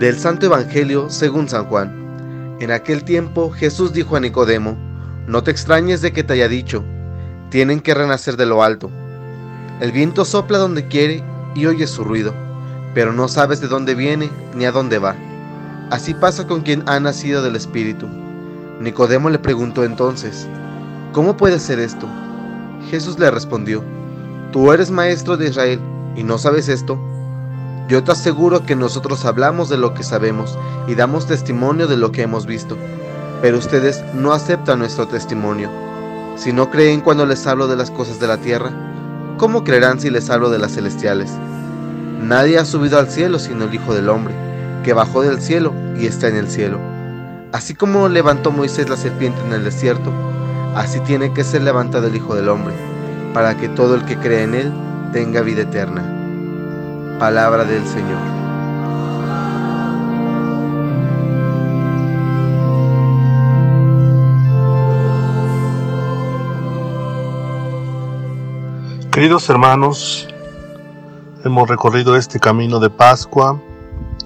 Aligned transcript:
Del 0.00 0.18
Santo 0.18 0.46
Evangelio 0.46 1.10
según 1.10 1.46
San 1.46 1.66
Juan. 1.66 2.56
En 2.58 2.70
aquel 2.70 3.04
tiempo 3.04 3.50
Jesús 3.50 3.92
dijo 3.92 4.16
a 4.16 4.20
Nicodemo, 4.20 4.74
No 5.26 5.42
te 5.42 5.50
extrañes 5.50 6.00
de 6.00 6.10
que 6.10 6.24
te 6.24 6.32
haya 6.32 6.48
dicho, 6.48 6.82
tienen 7.50 7.80
que 7.80 7.92
renacer 7.92 8.38
de 8.38 8.46
lo 8.46 8.62
alto. 8.62 8.90
El 9.78 9.92
viento 9.92 10.24
sopla 10.24 10.56
donde 10.56 10.88
quiere 10.88 11.22
y 11.54 11.66
oyes 11.66 11.90
su 11.90 12.02
ruido, 12.02 12.32
pero 12.94 13.12
no 13.12 13.28
sabes 13.28 13.60
de 13.60 13.68
dónde 13.68 13.94
viene 13.94 14.30
ni 14.54 14.64
a 14.64 14.72
dónde 14.72 14.98
va. 14.98 15.16
Así 15.90 16.14
pasa 16.14 16.46
con 16.46 16.62
quien 16.62 16.82
ha 16.88 16.98
nacido 16.98 17.42
del 17.42 17.56
Espíritu. 17.56 18.08
Nicodemo 18.80 19.28
le 19.28 19.38
preguntó 19.38 19.84
entonces, 19.84 20.48
¿cómo 21.12 21.36
puede 21.36 21.58
ser 21.58 21.78
esto? 21.78 22.08
Jesús 22.90 23.18
le 23.18 23.30
respondió, 23.30 23.84
Tú 24.50 24.72
eres 24.72 24.90
maestro 24.90 25.36
de 25.36 25.50
Israel 25.50 25.78
y 26.16 26.22
no 26.22 26.38
sabes 26.38 26.70
esto. 26.70 26.98
Yo 27.90 28.04
te 28.04 28.12
aseguro 28.12 28.64
que 28.64 28.76
nosotros 28.76 29.24
hablamos 29.24 29.68
de 29.68 29.76
lo 29.76 29.94
que 29.94 30.04
sabemos 30.04 30.56
y 30.86 30.94
damos 30.94 31.26
testimonio 31.26 31.88
de 31.88 31.96
lo 31.96 32.12
que 32.12 32.22
hemos 32.22 32.46
visto, 32.46 32.78
pero 33.42 33.58
ustedes 33.58 34.04
no 34.14 34.32
aceptan 34.32 34.78
nuestro 34.78 35.08
testimonio. 35.08 35.68
Si 36.36 36.52
no 36.52 36.70
creen 36.70 37.00
cuando 37.00 37.26
les 37.26 37.44
hablo 37.48 37.66
de 37.66 37.74
las 37.74 37.90
cosas 37.90 38.20
de 38.20 38.28
la 38.28 38.36
tierra, 38.36 38.70
¿cómo 39.38 39.64
creerán 39.64 39.98
si 39.98 40.08
les 40.08 40.30
hablo 40.30 40.50
de 40.50 40.60
las 40.60 40.76
celestiales? 40.76 41.32
Nadie 42.22 42.58
ha 42.60 42.64
subido 42.64 42.96
al 42.96 43.10
cielo 43.10 43.40
sino 43.40 43.64
el 43.64 43.74
Hijo 43.74 43.92
del 43.92 44.08
Hombre, 44.08 44.34
que 44.84 44.92
bajó 44.92 45.22
del 45.22 45.40
cielo 45.40 45.74
y 45.98 46.06
está 46.06 46.28
en 46.28 46.36
el 46.36 46.48
cielo. 46.48 46.78
Así 47.50 47.74
como 47.74 48.08
levantó 48.08 48.52
Moisés 48.52 48.88
la 48.88 48.96
serpiente 48.96 49.40
en 49.44 49.52
el 49.52 49.64
desierto, 49.64 50.12
así 50.76 51.00
tiene 51.00 51.32
que 51.32 51.42
ser 51.42 51.62
levantado 51.62 52.06
el 52.06 52.14
Hijo 52.14 52.36
del 52.36 52.50
Hombre, 52.50 52.74
para 53.34 53.56
que 53.56 53.68
todo 53.68 53.96
el 53.96 54.04
que 54.04 54.16
cree 54.16 54.44
en 54.44 54.54
él 54.54 54.72
tenga 55.12 55.40
vida 55.40 55.62
eterna. 55.62 56.19
Palabra 57.20 57.66
del 57.66 57.86
Señor. 57.86 58.18
Queridos 69.12 69.50
hermanos, 69.50 70.26
hemos 71.44 71.68
recorrido 71.68 72.16
este 72.16 72.40
camino 72.40 72.80
de 72.80 72.88
Pascua, 72.88 73.60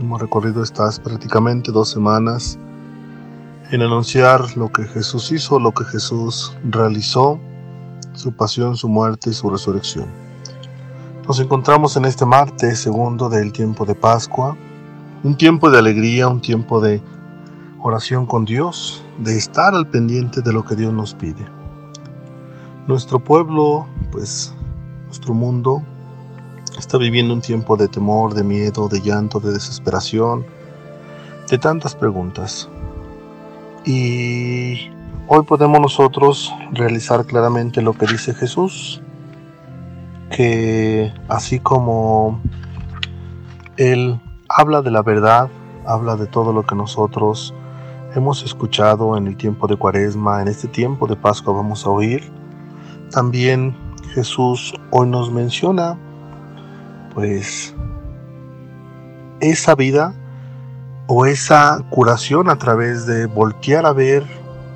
hemos 0.00 0.22
recorrido 0.22 0.62
estas 0.62 0.98
prácticamente 0.98 1.70
dos 1.70 1.90
semanas 1.90 2.58
en 3.70 3.82
anunciar 3.82 4.56
lo 4.56 4.72
que 4.72 4.84
Jesús 4.84 5.30
hizo, 5.30 5.60
lo 5.60 5.72
que 5.72 5.84
Jesús 5.84 6.56
realizó, 6.64 7.38
su 8.14 8.32
pasión, 8.32 8.78
su 8.78 8.88
muerte 8.88 9.28
y 9.28 9.34
su 9.34 9.50
resurrección. 9.50 10.27
Nos 11.28 11.40
encontramos 11.40 11.94
en 11.98 12.06
este 12.06 12.24
martes 12.24 12.78
segundo 12.78 13.28
del 13.28 13.52
tiempo 13.52 13.84
de 13.84 13.94
Pascua, 13.94 14.56
un 15.22 15.36
tiempo 15.36 15.70
de 15.70 15.78
alegría, 15.78 16.26
un 16.26 16.40
tiempo 16.40 16.80
de 16.80 17.02
oración 17.82 18.24
con 18.24 18.46
Dios, 18.46 19.04
de 19.18 19.36
estar 19.36 19.74
al 19.74 19.86
pendiente 19.86 20.40
de 20.40 20.54
lo 20.54 20.64
que 20.64 20.74
Dios 20.74 20.90
nos 20.90 21.12
pide. 21.12 21.44
Nuestro 22.86 23.22
pueblo, 23.22 23.86
pues 24.10 24.54
nuestro 25.04 25.34
mundo, 25.34 25.82
está 26.78 26.96
viviendo 26.96 27.34
un 27.34 27.42
tiempo 27.42 27.76
de 27.76 27.88
temor, 27.88 28.32
de 28.32 28.42
miedo, 28.42 28.88
de 28.88 29.02
llanto, 29.02 29.38
de 29.38 29.52
desesperación, 29.52 30.46
de 31.50 31.58
tantas 31.58 31.94
preguntas. 31.94 32.70
Y 33.84 34.88
hoy 35.26 35.42
podemos 35.46 35.78
nosotros 35.78 36.54
realizar 36.72 37.26
claramente 37.26 37.82
lo 37.82 37.92
que 37.92 38.06
dice 38.06 38.32
Jesús 38.32 39.02
que 40.30 41.12
así 41.28 41.58
como 41.58 42.40
Él 43.76 44.20
habla 44.48 44.82
de 44.82 44.90
la 44.90 45.02
verdad, 45.02 45.48
habla 45.86 46.16
de 46.16 46.26
todo 46.26 46.52
lo 46.52 46.64
que 46.64 46.74
nosotros 46.74 47.54
hemos 48.14 48.42
escuchado 48.42 49.16
en 49.16 49.26
el 49.26 49.36
tiempo 49.36 49.66
de 49.66 49.76
Cuaresma, 49.76 50.42
en 50.42 50.48
este 50.48 50.68
tiempo 50.68 51.06
de 51.06 51.16
Pascua 51.16 51.54
vamos 51.54 51.86
a 51.86 51.90
oír, 51.90 52.30
también 53.10 53.76
Jesús 54.14 54.74
hoy 54.90 55.08
nos 55.08 55.30
menciona 55.30 55.98
pues 57.14 57.74
esa 59.40 59.74
vida 59.74 60.14
o 61.06 61.26
esa 61.26 61.84
curación 61.90 62.50
a 62.50 62.56
través 62.56 63.06
de 63.06 63.26
voltear 63.26 63.86
a 63.86 63.92
ver 63.92 64.24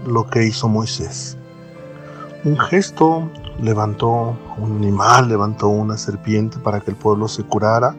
lo 0.06 0.26
que 0.26 0.46
hizo 0.46 0.68
Moisés. 0.68 1.36
Un 2.44 2.58
gesto 2.58 3.28
levantó 3.60 4.36
un 4.58 4.76
animal, 4.76 5.28
levantó 5.28 5.68
una 5.68 5.96
serpiente 5.96 6.58
para 6.58 6.80
que 6.80 6.90
el 6.90 6.96
pueblo 6.96 7.28
se 7.28 7.44
curara. 7.44 7.94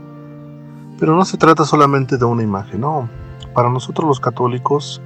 Pero 0.99 1.15
no 1.15 1.25
se 1.25 1.37
trata 1.37 1.65
solamente 1.65 2.17
de 2.17 2.25
una 2.25 2.43
imagen, 2.43 2.81
no. 2.81 3.09
Para 3.53 3.69
nosotros 3.69 4.07
los 4.07 4.19
católicos 4.19 5.01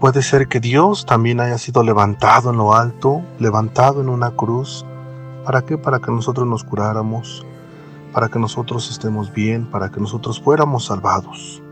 puede 0.00 0.22
ser 0.22 0.48
que 0.48 0.60
Dios 0.60 1.06
también 1.06 1.40
haya 1.40 1.58
sido 1.58 1.82
levantado 1.82 2.50
en 2.50 2.56
lo 2.56 2.74
alto, 2.74 3.22
levantado 3.38 4.00
en 4.00 4.08
una 4.08 4.30
cruz. 4.30 4.84
¿Para 5.44 5.62
qué? 5.62 5.78
Para 5.78 5.98
que 5.98 6.10
nosotros 6.10 6.46
nos 6.46 6.64
curáramos, 6.64 7.46
para 8.12 8.28
que 8.28 8.38
nosotros 8.38 8.90
estemos 8.90 9.32
bien, 9.32 9.66
para 9.66 9.90
que 9.90 10.00
nosotros 10.00 10.40
fuéramos 10.40 10.86
salvados. 10.86 11.62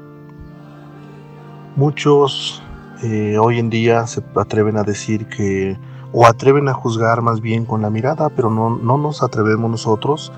Muchos 1.77 2.63
eh, 3.03 3.37
hoy 3.39 3.59
en 3.59 3.69
día 3.69 4.07
se 4.07 4.23
atreven 4.37 4.77
a 4.77 4.83
decir 4.83 5.27
que 5.27 5.77
o 6.17 6.27
atreven 6.27 6.69
a 6.69 6.75
juzgar 6.75 7.23
más 7.23 7.41
bien 7.41 7.67
con 7.67 7.83
la 7.83 7.91
mirada, 7.91 8.29
pero 8.29 8.49
no, 8.49 8.71
no 8.71 8.97
nos 8.97 9.25
atrevemos 9.25 9.69
nosotros 9.69 10.33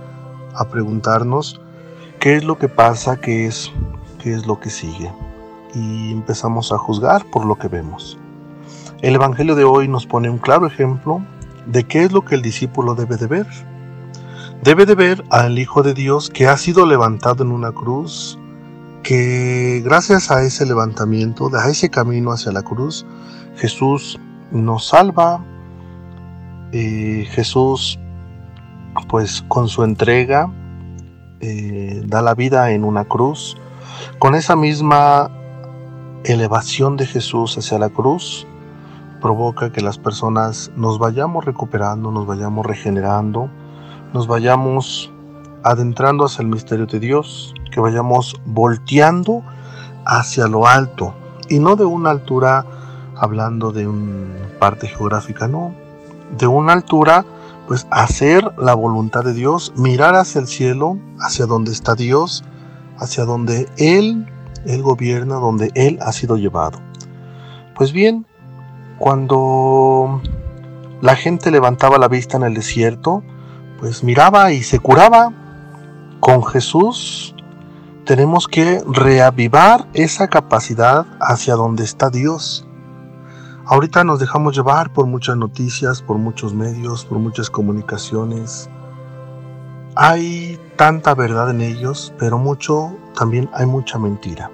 a 0.54 0.64
preguntarnos 0.68 1.60
qué 2.18 2.36
es 2.36 2.44
lo 2.44 2.56
que 2.56 2.68
pasa, 2.68 3.20
qué 3.20 3.46
es, 3.46 3.70
qué 4.18 4.32
es 4.32 4.46
lo 4.46 4.58
que 4.58 4.70
sigue. 4.70 5.12
Y 5.74 6.12
empezamos 6.12 6.72
a 6.72 6.78
juzgar 6.78 7.26
por 7.26 7.44
lo 7.44 7.56
que 7.56 7.68
vemos. 7.68 8.18
El 9.02 9.16
Evangelio 9.16 9.54
de 9.54 9.64
hoy 9.64 9.86
nos 9.86 10.06
pone 10.06 10.30
un 10.30 10.38
claro 10.38 10.66
ejemplo 10.66 11.20
de 11.66 11.84
qué 11.84 12.04
es 12.04 12.12
lo 12.12 12.24
que 12.24 12.36
el 12.36 12.42
discípulo 12.42 12.94
debe 12.94 13.18
de 13.18 13.26
ver. 13.26 13.46
Debe 14.62 14.86
de 14.86 14.94
ver 14.94 15.24
al 15.30 15.58
Hijo 15.58 15.82
de 15.82 15.92
Dios 15.92 16.30
que 16.30 16.48
ha 16.48 16.56
sido 16.56 16.86
levantado 16.86 17.44
en 17.44 17.52
una 17.52 17.72
cruz, 17.72 18.38
que 19.02 19.82
gracias 19.84 20.30
a 20.30 20.42
ese 20.42 20.64
levantamiento, 20.64 21.50
a 21.54 21.68
ese 21.68 21.90
camino 21.90 22.32
hacia 22.32 22.50
la 22.50 22.62
cruz, 22.62 23.04
Jesús 23.56 24.18
nos 24.50 24.88
salva, 24.88 25.44
eh, 26.78 27.24
Jesús, 27.30 27.98
pues 29.08 29.42
con 29.48 29.66
su 29.68 29.82
entrega, 29.82 30.52
eh, 31.40 32.02
da 32.04 32.20
la 32.20 32.34
vida 32.34 32.70
en 32.72 32.84
una 32.84 33.06
cruz. 33.06 33.56
Con 34.18 34.34
esa 34.34 34.56
misma 34.56 35.30
elevación 36.24 36.98
de 36.98 37.06
Jesús 37.06 37.56
hacia 37.56 37.78
la 37.78 37.88
cruz, 37.88 38.46
provoca 39.22 39.72
que 39.72 39.80
las 39.80 39.96
personas 39.96 40.70
nos 40.76 40.98
vayamos 40.98 41.46
recuperando, 41.46 42.10
nos 42.10 42.26
vayamos 42.26 42.66
regenerando, 42.66 43.48
nos 44.12 44.26
vayamos 44.26 45.10
adentrando 45.62 46.26
hacia 46.26 46.42
el 46.42 46.48
misterio 46.48 46.84
de 46.84 47.00
Dios, 47.00 47.54
que 47.72 47.80
vayamos 47.80 48.38
volteando 48.44 49.42
hacia 50.04 50.46
lo 50.46 50.66
alto 50.66 51.14
y 51.48 51.58
no 51.58 51.74
de 51.74 51.86
una 51.86 52.10
altura 52.10 52.66
hablando 53.16 53.72
de 53.72 53.88
una 53.88 54.58
parte 54.58 54.88
geográfica, 54.88 55.48
no, 55.48 55.85
de 56.36 56.46
una 56.46 56.72
altura, 56.72 57.24
pues 57.66 57.86
hacer 57.90 58.52
la 58.58 58.74
voluntad 58.74 59.24
de 59.24 59.32
Dios, 59.32 59.72
mirar 59.76 60.14
hacia 60.14 60.40
el 60.40 60.46
cielo, 60.46 60.98
hacia 61.20 61.46
donde 61.46 61.72
está 61.72 61.94
Dios, 61.94 62.44
hacia 62.98 63.24
donde 63.24 63.68
Él, 63.76 64.26
Él 64.64 64.82
gobierna, 64.82 65.36
donde 65.36 65.70
Él 65.74 65.98
ha 66.00 66.12
sido 66.12 66.36
llevado. 66.36 66.78
Pues 67.74 67.92
bien, 67.92 68.26
cuando 68.98 70.22
la 71.00 71.16
gente 71.16 71.50
levantaba 71.50 71.98
la 71.98 72.08
vista 72.08 72.36
en 72.36 72.44
el 72.44 72.54
desierto, 72.54 73.22
pues 73.78 74.02
miraba 74.02 74.52
y 74.52 74.62
se 74.62 74.78
curaba. 74.78 75.32
Con 76.20 76.42
Jesús 76.44 77.34
tenemos 78.06 78.48
que 78.48 78.82
reavivar 78.88 79.86
esa 79.92 80.28
capacidad 80.28 81.06
hacia 81.20 81.54
donde 81.54 81.84
está 81.84 82.08
Dios. 82.08 82.66
Ahorita 83.68 84.04
nos 84.04 84.20
dejamos 84.20 84.54
llevar 84.54 84.92
por 84.92 85.06
muchas 85.06 85.36
noticias, 85.36 86.00
por 86.00 86.18
muchos 86.18 86.54
medios, 86.54 87.04
por 87.04 87.18
muchas 87.18 87.50
comunicaciones. 87.50 88.70
Hay 89.96 90.56
tanta 90.76 91.16
verdad 91.16 91.50
en 91.50 91.60
ellos, 91.62 92.14
pero 92.16 92.38
mucho 92.38 92.96
también 93.16 93.50
hay 93.52 93.66
mucha 93.66 93.98
mentira. 93.98 94.52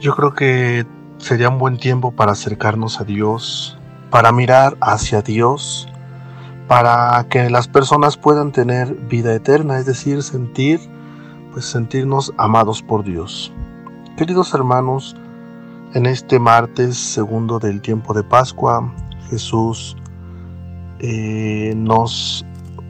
Yo 0.00 0.12
creo 0.16 0.34
que 0.34 0.86
sería 1.18 1.50
un 1.50 1.58
buen 1.58 1.78
tiempo 1.78 2.10
para 2.10 2.32
acercarnos 2.32 3.00
a 3.00 3.04
Dios, 3.04 3.78
para 4.10 4.32
mirar 4.32 4.76
hacia 4.80 5.22
Dios, 5.22 5.88
para 6.66 7.24
que 7.30 7.48
las 7.48 7.68
personas 7.68 8.16
puedan 8.16 8.50
tener 8.50 8.92
vida 8.92 9.32
eterna, 9.32 9.78
es 9.78 9.86
decir, 9.86 10.24
sentir, 10.24 10.80
pues 11.52 11.66
sentirnos 11.66 12.34
amados 12.38 12.82
por 12.82 13.04
Dios. 13.04 13.52
Queridos 14.16 14.52
hermanos, 14.52 15.14
en 15.94 16.06
este 16.06 16.38
martes 16.38 16.98
segundo 16.98 17.58
del 17.58 17.80
tiempo 17.80 18.12
de 18.12 18.22
Pascua, 18.22 18.92
Jesús 19.30 19.96
eh, 20.98 21.72
nos 21.76 22.44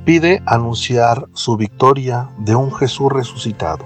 pide 0.05 0.43
anunciar 0.47 1.29
su 1.33 1.57
victoria 1.57 2.31
de 2.39 2.57
un 2.57 2.75
Jesús 2.75 3.13
resucitado. 3.13 3.85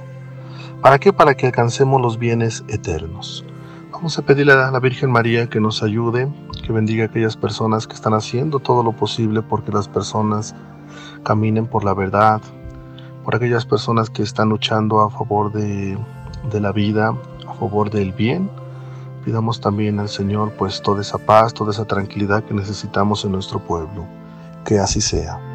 ¿Para 0.81 0.99
qué? 0.99 1.13
Para 1.13 1.35
que 1.35 1.47
alcancemos 1.47 2.01
los 2.01 2.19
bienes 2.19 2.65
eternos. 2.69 3.45
Vamos 3.93 4.19
a 4.19 4.23
pedirle 4.23 4.53
a 4.53 4.71
la 4.71 4.81
Virgen 4.81 5.11
María 5.11 5.49
que 5.49 5.61
nos 5.61 5.83
ayude, 5.83 6.29
que 6.65 6.73
bendiga 6.73 7.05
a 7.05 7.07
aquellas 7.07 7.37
personas 7.37 7.87
que 7.87 7.95
están 7.95 8.15
haciendo 8.15 8.61
todo 8.61 8.83
lo 8.83 8.93
posible 8.93 9.43
porque 9.43 9.73
las 9.73 9.89
personas 9.89 10.55
caminen 11.23 11.67
por 11.67 11.85
la 11.85 11.95
verdad, 11.95 12.41
por 13.25 13.37
aquellas 13.37 13.67
personas 13.67 14.11
que 14.11 14.23
están 14.23 14.49
luchando 14.49 15.01
a 15.01 15.11
favor 15.11 15.53
de, 15.53 15.99
de 16.51 16.61
la 16.61 16.73
vida, 16.73 17.15
a 17.47 17.55
favor 17.55 17.91
del 17.91 18.13
bien. 18.13 18.49
Pidamos 19.25 19.61
también 19.61 20.01
al 20.01 20.09
Señor 20.09 20.53
pues 20.59 20.83
toda 20.83 21.01
esa 21.01 21.19
paz, 21.19 21.55
toda 21.55 21.71
esa 21.71 21.85
tranquilidad 21.85 22.45
que 22.45 22.55
necesitamos 22.55 23.25
en 23.25 23.33
nuestro 23.33 23.61
pueblo. 23.61 24.07
Que 24.65 24.79
así 24.79 25.01
sea. 25.01 25.52